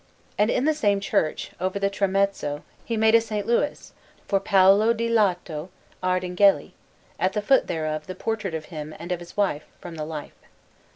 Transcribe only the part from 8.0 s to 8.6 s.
the portrait